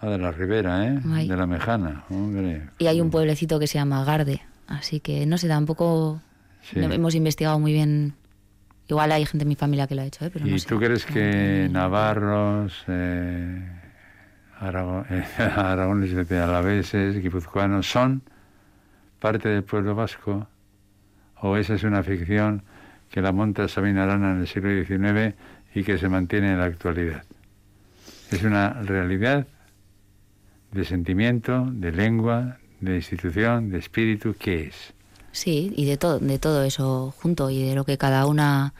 [0.00, 1.00] Ah, de la Ribera, ¿eh?
[1.12, 1.28] Ay.
[1.28, 2.68] De la Mejana, hombre.
[2.78, 4.42] Y hay un pueblecito que se llama Garde.
[4.66, 6.20] Así que no sé, tampoco
[6.62, 6.78] Sí.
[6.80, 8.14] hemos investigado muy bien.
[8.88, 10.30] Igual hay gente en mi familia que lo ha hecho, ¿eh?
[10.32, 10.68] pero ¿Y no sé.
[10.68, 13.66] tú crees que navarros, eh,
[14.60, 18.22] eh, aragoneses, de alaveses, guipuzcoanos son
[19.18, 20.46] parte del pueblo vasco?
[21.40, 22.62] ¿O esa es una ficción
[23.10, 25.34] que la monta Sabina Arana en el siglo XIX
[25.74, 27.24] y que se mantiene en la actualidad?
[28.30, 29.46] Es una realidad
[30.72, 34.93] de sentimiento, de lengua, de institución, de espíritu, ¿qué es?
[35.34, 38.72] Sí, y de todo, de todo eso junto y de lo que cada una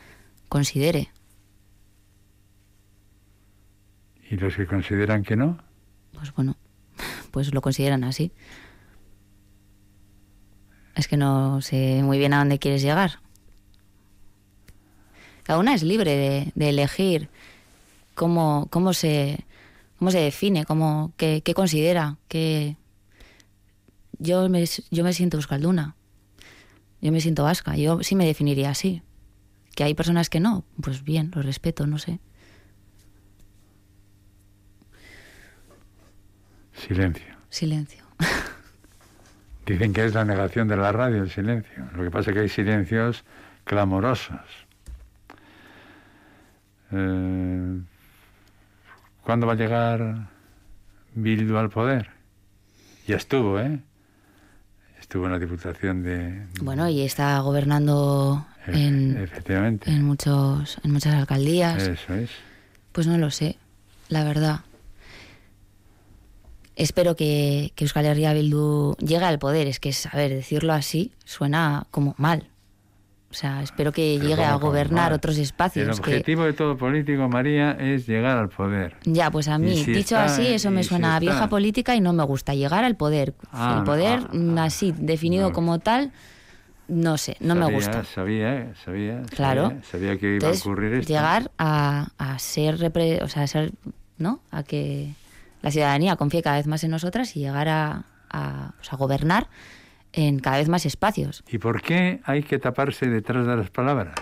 [0.49, 1.11] considere.
[4.31, 5.59] ¿Y los que consideran que no?
[6.13, 6.57] Pues bueno,
[7.33, 8.31] pues lo consideran así.
[10.95, 13.19] Es que no sé muy bien a dónde quieres llegar.
[15.43, 17.31] Cada una es libre de, de elegir
[18.15, 19.45] cómo, cómo se
[19.99, 22.77] cómo se define, cómo, qué, qué considera, qué...
[24.21, 25.97] Yo me, yo me siento euskalduna,
[27.05, 29.03] yo me siento vasca, yo sí me definiría así.
[29.77, 32.19] Que hay personas que no, pues bien, lo respeto, no sé.
[36.73, 37.37] Silencio.
[37.51, 38.05] Silencio.
[39.67, 41.85] Dicen que es la negación de la radio, el silencio.
[41.95, 43.23] Lo que pasa es que hay silencios
[43.65, 44.41] clamorosos.
[46.91, 47.81] Eh,
[49.25, 50.31] ¿Cuándo va a llegar
[51.15, 52.09] Bildu al poder?
[53.07, 53.81] Ya estuvo, ¿eh?
[55.05, 56.47] Estuvo en la Diputación de...
[56.63, 59.91] Bueno, y está gobernando Efe- en, Efectivamente.
[59.91, 61.83] en muchos en muchas alcaldías.
[61.83, 62.31] Eso es.
[62.91, 63.59] Pues no lo sé,
[64.09, 64.61] la verdad.
[66.75, 69.67] Espero que, que Euskal Herria Bildu llegue al poder.
[69.67, 72.49] Es que, a ver, decirlo así suena como mal.
[73.35, 76.01] O sea, espero que Pero llegue a gobernar otros El espacios.
[76.01, 78.97] que- objetivo de todo político, María, es llegar al poder.
[79.07, 81.49] Ya, pues a mí, si dicho está- así, eso me si suena a está- vieja
[81.49, 82.55] política y no me gusta.
[82.55, 83.35] Llegar al poder.
[83.51, 85.53] Ah, el poder, ah, mm, así, definido no.
[85.53, 86.13] como tal,
[86.87, 88.05] no sé, no me Sabía, gusta.
[88.05, 89.23] Sabía, eh, sabía.
[89.35, 89.63] Claro.
[89.71, 91.09] Sabía, sabía que iba Entonces, a ocurrir esto.
[91.13, 93.73] llegar a, a ser, repre- o sea, a ser,
[94.17, 94.43] ¿no?
[94.53, 95.13] A que
[95.61, 99.49] la ciudadanía confíe cada vez más en nosotras y llegar a, a, o sea, gobernar
[100.15, 101.45] en cada vez más espacios.
[101.49, 104.15] ¿Y por qué hay que taparse detrás de las palabras?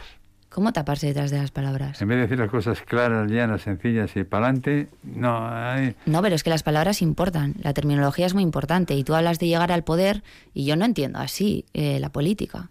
[0.49, 2.03] ¿Cómo taparse detrás de las palabras?
[2.03, 5.97] En vez de decir las cosas claras, llanas, sencillas y para adelante, no hay...
[6.05, 9.39] No, pero es que las palabras importan, la terminología es muy importante y tú hablas
[9.39, 12.71] de llegar al poder y yo no entiendo así eh, la política.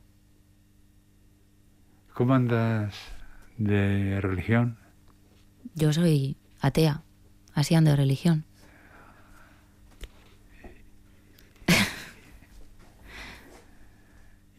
[2.13, 2.93] ¿Cómo andas
[3.57, 4.77] de religión?
[5.73, 7.01] Yo soy atea,
[7.55, 8.45] así ando de religión.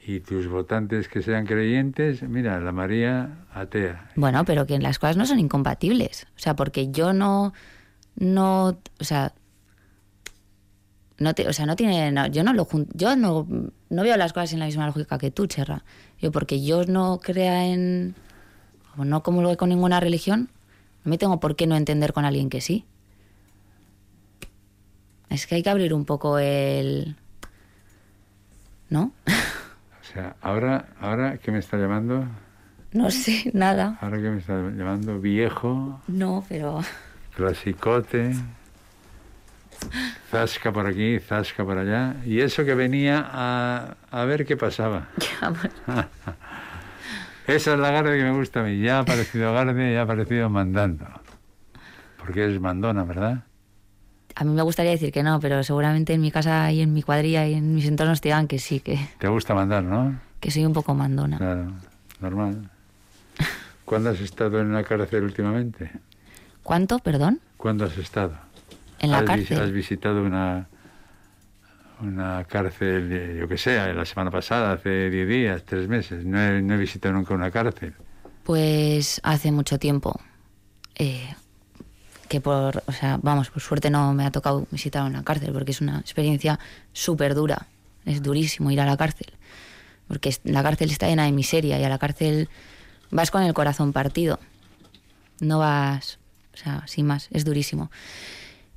[0.05, 4.11] Y tus votantes que sean creyentes, mira, la María atea.
[4.17, 6.27] Bueno, pero que las cosas no son incompatibles.
[6.37, 7.53] O sea, porque yo no,
[8.17, 9.33] no, o sea,
[11.19, 13.47] no te, o sea, no tiene, no, yo no lo, yo no,
[13.91, 15.85] no veo las cosas en la misma lógica que tú, Cherra.
[16.19, 18.17] Yo porque yo no crea en,
[18.97, 20.51] no comulgue con ninguna religión,
[21.05, 22.85] no me tengo por qué no entender con alguien que sí.
[25.31, 27.17] Es que hay que abrir un poco el,
[28.91, 29.13] ¿no?
[30.13, 32.27] O sea, ahora, ahora que me está llamando,
[32.93, 33.97] No sé, nada.
[34.03, 36.81] ahora que me está llamando viejo, No, pero
[37.35, 38.35] clasicote,
[40.31, 45.09] zasca por aquí, zasca por allá, y eso que venía a, a ver qué pasaba.
[45.41, 46.07] ya, bueno.
[47.47, 48.81] Esa es la Garde que me gusta a mí.
[48.81, 51.07] Ya ha aparecido Garde, ya ha aparecido mandando.
[52.19, 53.45] Porque es mandona, ¿verdad?
[54.35, 57.03] A mí me gustaría decir que no, pero seguramente en mi casa y en mi
[57.03, 60.19] cuadrilla y en mis entornos te digan que sí, que, Te gusta mandar, ¿no?
[60.41, 61.37] que soy un poco mandona.
[61.39, 61.73] Claro,
[62.21, 62.71] normal.
[63.85, 65.91] ¿Cuándo has estado en la cárcel últimamente?
[66.63, 67.41] ¿Cuánto, perdón?
[67.57, 68.37] ¿Cuándo has estado?
[68.99, 69.61] En la ¿Has, vis- cárcel.
[69.61, 70.69] ¿Has visitado una,
[72.01, 76.25] una cárcel, eh, yo que sé, la semana pasada, hace 10 días, 3 meses?
[76.25, 77.95] No he, no he visitado nunca una cárcel.
[78.45, 80.19] Pues hace mucho tiempo.
[80.97, 81.35] eh,
[82.33, 85.73] que por, o sea, vamos, por suerte no me ha tocado visitar una cárcel, porque
[85.73, 86.59] es una experiencia
[86.95, 87.67] súper dura.
[88.07, 89.27] Es durísimo ir a la cárcel.
[90.09, 92.49] Porque la cárcel está llena de miseria y a la cárcel
[93.11, 94.41] vas con el corazón partido.
[95.41, 96.19] No vas,
[96.55, 97.91] o sea, sin más, es durísimo.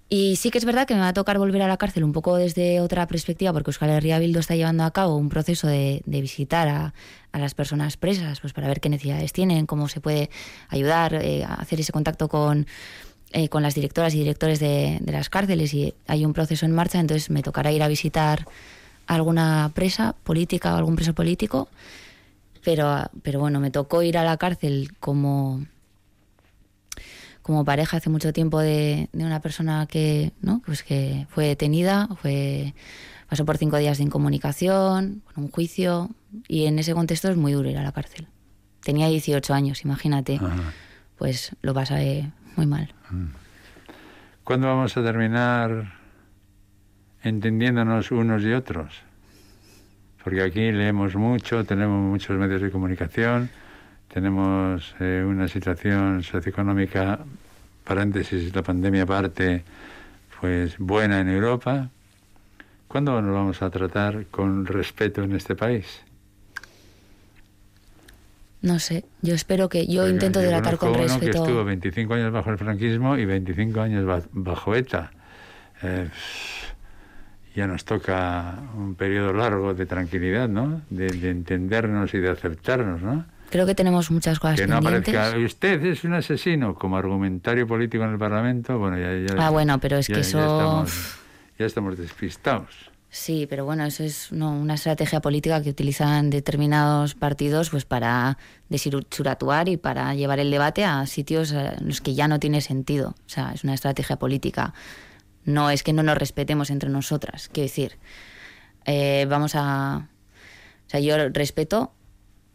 [0.10, 2.12] Y sí que es verdad que me va a tocar volver a la cárcel un
[2.12, 6.04] poco desde otra perspectiva, porque Euskal Herria Bildu está llevando a cabo un proceso de,
[6.06, 6.94] visitar a,
[7.32, 10.30] las personas presas, pues para ver qué necesidades tienen, cómo se puede
[10.70, 12.68] ayudar, eh, hacer ese contacto con,
[13.32, 15.74] eh, con las directoras y directores de, de las cárceles.
[15.74, 18.46] Y hay un proceso en marcha, entonces me tocará ir a visitar
[19.08, 21.70] a alguna presa política o algún preso político.
[22.64, 25.66] Pero, pero bueno, me tocó ir a la cárcel como
[27.44, 30.64] como pareja hace mucho tiempo de, de una persona que, ¿no?
[30.66, 32.74] pues que fue detenida, fue
[33.30, 36.10] pasó por cinco días de incomunicación, un juicio,
[36.48, 38.28] y en ese contexto es muy duro ir a la cárcel.
[38.82, 40.40] Tenía 18 años, imagínate,
[41.18, 42.94] pues lo pasé muy mal.
[44.44, 45.94] ¿Cuándo vamos a terminar
[47.24, 49.02] entendiéndonos unos y otros?
[50.24, 53.50] Porque aquí leemos mucho, tenemos muchos medios de comunicación,
[54.12, 57.20] tenemos eh, una situación socioeconómica,
[57.84, 59.64] paréntesis, la pandemia aparte,
[60.40, 61.90] pues buena en Europa,
[62.96, 66.05] ¿Cuándo nos vamos a tratar con respeto en este país?
[68.66, 71.20] No sé, yo espero que yo intento tratar con respeto.
[71.20, 75.12] que estuvo 25 años bajo el franquismo y 25 años bajo ETA.
[75.84, 76.10] Eh,
[77.56, 80.82] ya nos toca un periodo largo de tranquilidad, ¿no?
[80.90, 83.26] De, entendernos y de aceptarnos, ¿no?
[83.52, 88.04] Creo que tenemos muchas cosas que no aparezca usted es un asesino como argumentario político
[88.04, 88.80] en el Parlamento.
[88.80, 90.84] Bueno, ya, ah, bueno, pero es que eso
[91.60, 92.95] ya estamos despistados.
[93.18, 99.70] Sí, pero bueno, eso es una estrategia política que utilizan determinados partidos pues para desuratuar
[99.70, 103.16] y para llevar el debate a sitios en los que ya no tiene sentido.
[103.26, 104.74] O sea, es una estrategia política.
[105.46, 107.50] No es que no nos respetemos entre nosotras.
[107.54, 107.98] Quiero decir,
[108.84, 110.10] eh, vamos a...
[110.86, 111.94] O sea, yo respeto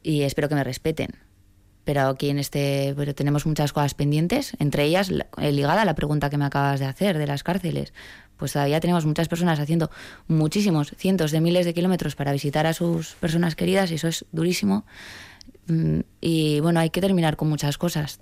[0.02, 1.16] y espero que me respeten.
[1.84, 2.94] Pero aquí en este...
[2.96, 6.86] Pero tenemos muchas cosas pendientes, entre ellas ligada a la pregunta que me acabas de
[6.86, 7.92] hacer de las cárceles
[8.40, 9.90] pues todavía tenemos muchas personas haciendo
[10.26, 14.24] muchísimos, cientos de miles de kilómetros para visitar a sus personas queridas y eso es
[14.32, 14.86] durísimo.
[15.66, 18.18] Mm, y bueno, hay que terminar con muchas cosas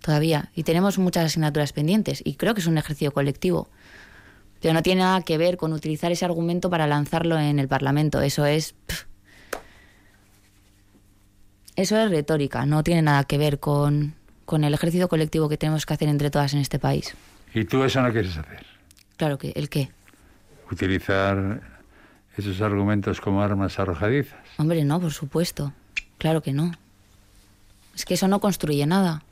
[0.00, 3.68] todavía y tenemos muchas asignaturas pendientes y creo que es un ejercicio colectivo.
[4.60, 8.22] Pero no tiene nada que ver con utilizar ese argumento para lanzarlo en el Parlamento.
[8.22, 8.76] Eso es...
[11.78, 14.14] Eso es retórica, no tiene nada que ver con,
[14.44, 17.14] con el ejercicio colectivo que tenemos que hacer entre todas en este país.
[17.54, 18.66] ¿Y tú eso no quieres hacer?
[19.16, 19.88] Claro que, ¿el qué?
[20.72, 21.60] Utilizar
[22.36, 24.40] esos argumentos como armas arrojadizas.
[24.56, 25.72] Hombre, no, por supuesto.
[26.18, 26.72] Claro que no.
[27.94, 29.22] Es que eso no construye nada.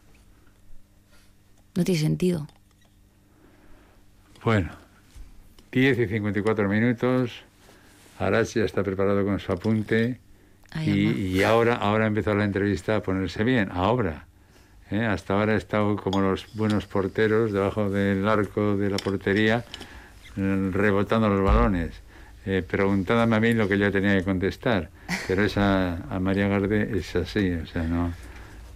[1.75, 2.47] No tiene sentido.
[4.45, 4.71] Bueno,
[5.73, 7.33] 10 y 54 minutos.
[8.21, 10.21] Arachi ya está preparado con su apunte.
[10.85, 13.71] Y, ahora, ahora empezó la entrevista a ponerse bien.
[13.73, 14.27] Ahora.
[14.91, 15.05] ¿eh?
[15.05, 19.65] Hasta ahora he estado como los buenos porteros debajo del arco de la portería,
[20.37, 21.93] eh, rebotando los balones,
[22.45, 24.91] eh, preguntándome a mí lo que yo tenía que contestar.
[25.27, 28.13] Pero esa, a María Garde es así, o sea, no,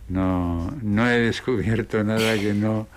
[0.09, 2.89] no, no he descubierto nada que no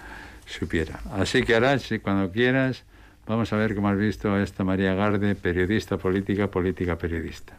[0.46, 1.00] supiera.
[1.12, 2.84] Así que ahora, si cuando quieras,
[3.28, 7.54] vamos a ver cómo has visto a esta María Garde, periodista política, política periodista.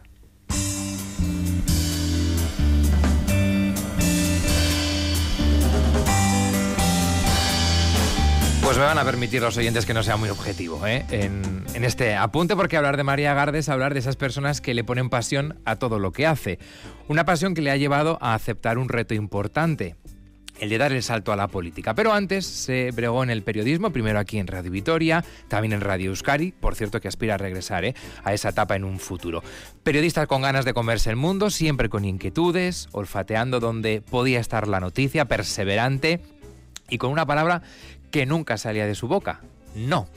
[8.65, 11.05] Pues me van a permitir los oyentes que no sea muy objetivo ¿eh?
[11.11, 14.83] en, este apunte, porque hablar de María Gardes es hablar de esas personas que le
[14.83, 16.57] ponen pasión a todo lo que hace.
[17.07, 19.95] Una pasión que le ha llevado a aceptar un reto importante,
[20.59, 21.93] el de dar el salto a la política.
[21.93, 26.09] Pero antes se bregó en el periodismo, primero aquí en Radio Vitoria, también en Radio
[26.09, 27.93] Euskari, por cierto que aspira a regresar ¿eh?
[28.23, 29.43] a esa etapa en un futuro.
[29.83, 34.79] Periodista con ganas de comerse el mundo, siempre con inquietudes, olfateando donde podía estar la
[34.79, 36.19] noticia, perseverante
[36.89, 37.61] y con una palabra
[38.11, 39.41] que nunca salía de su boca.
[39.75, 40.07] No.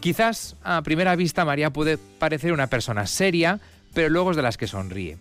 [0.00, 3.60] Quizás a primera vista María puede parecer una persona seria,
[3.94, 5.18] pero luego es de las que sonríe.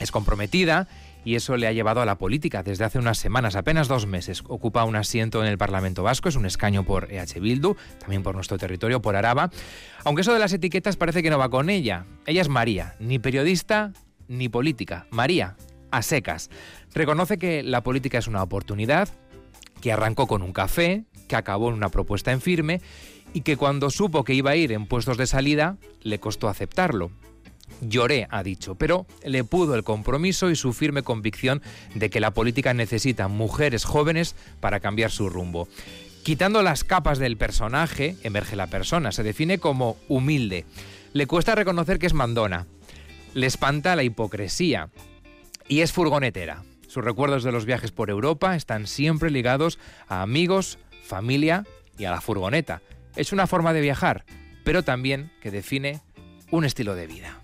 [0.00, 0.88] Es comprometida
[1.24, 4.42] y eso le ha llevado a la política desde hace unas semanas, apenas dos meses.
[4.46, 8.34] Ocupa un asiento en el Parlamento Vasco, es un escaño por EH Bildu, también por
[8.34, 9.50] nuestro territorio, por Araba.
[10.04, 12.04] Aunque eso de las etiquetas parece que no va con ella.
[12.26, 13.92] Ella es María, ni periodista
[14.28, 15.06] ni política.
[15.10, 15.56] María,
[15.90, 16.50] a secas.
[16.94, 19.08] Reconoce que la política es una oportunidad,
[19.80, 22.80] que arrancó con un café, que acabó en una propuesta en firme
[23.32, 27.10] y que cuando supo que iba a ir en puestos de salida le costó aceptarlo.
[27.80, 31.62] Lloré, ha dicho, pero le pudo el compromiso y su firme convicción
[31.94, 35.68] de que la política necesita mujeres jóvenes para cambiar su rumbo.
[36.22, 40.64] Quitando las capas del personaje, emerge la persona, se define como humilde.
[41.12, 42.66] Le cuesta reconocer que es mandona.
[43.34, 44.88] Le espanta la hipocresía.
[45.68, 46.62] Y es furgonetera.
[46.88, 51.64] Sus recuerdos de los viajes por Europa están siempre ligados a amigos, familia
[51.98, 52.82] y a la furgoneta.
[53.14, 54.24] Es una forma de viajar,
[54.64, 56.00] pero también que define
[56.50, 57.40] un estilo de vida.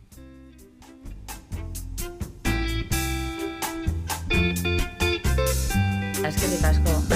[6.26, 7.04] Es que casco.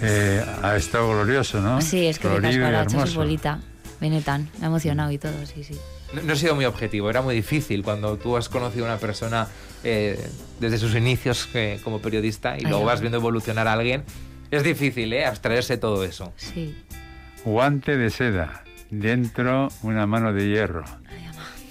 [0.00, 1.80] Eh, ha estado glorioso, ¿no?
[1.82, 3.58] Sí, es que me casco la hecho su bolita.
[4.00, 5.76] Benetan, me ha emocionado y todo, sí, sí.
[6.12, 9.48] No, he sido muy objetivo, era muy difícil cuando tú has conocido a una persona
[9.82, 14.04] eh, desde sus inicios eh, como periodista y luego vas viendo evolucionar a alguien
[14.50, 15.26] Es difícil, ¿eh?
[15.26, 16.32] Abstraerse todo eso.
[16.36, 16.76] Sí.
[17.44, 20.84] Guante de seda, dentro una mano de hierro.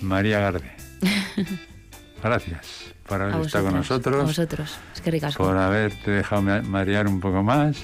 [0.02, 0.72] María Garde.
[2.24, 4.16] Gracias por haber estado con nosotros.
[4.22, 4.78] A vosotros.
[4.94, 5.44] Es que ricasco.
[5.44, 7.78] por haberte dejado ma- marear un poco más.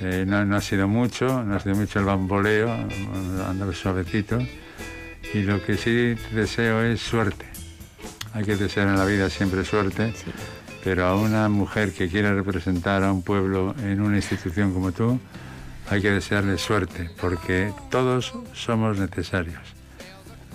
[0.00, 2.72] Eh, no, no ha sido mucho, no ha sido mucho el bamboleo,
[3.48, 4.38] andar suavecito.
[5.34, 7.46] Y lo que sí te deseo es suerte.
[8.32, 10.30] Hay que desear en la vida siempre suerte, Sí.
[10.84, 15.18] Pero a una mujer que quiera representar a un pueblo en una institución como tú,
[15.90, 19.60] hay que desearle suerte, porque todos somos necesarios.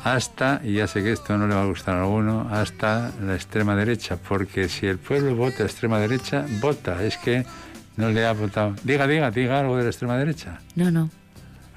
[0.03, 3.35] Hasta, y ya sé que esto no le va a gustar a alguno, hasta la
[3.35, 7.45] extrema derecha, porque si el pueblo vota extrema derecha, vota, es que
[7.95, 8.75] no le ha votado.
[8.83, 10.59] Diga, diga, diga algo de la extrema derecha.
[10.75, 11.09] No, no.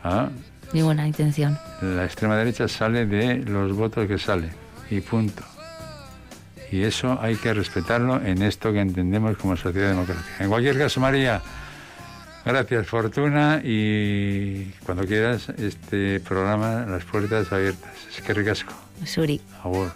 [0.02, 0.28] Ah,
[0.72, 1.56] Ni buena intención.
[1.80, 4.50] la extrema derecha sale de los votos que sale,
[4.90, 5.44] y punto.
[6.70, 10.44] Y eso hay que respetarlo en esto que entendemos como sociedad democrática.
[10.44, 11.40] En cualquier caso, María,
[12.44, 17.92] gracias, Fortuna, y cuando quieras, este programa, las puertas abiertas.
[18.10, 18.72] Es que ricasco.
[19.04, 19.40] Suri.